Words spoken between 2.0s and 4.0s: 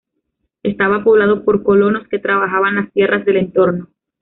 que trabajaban las tierras del entorno.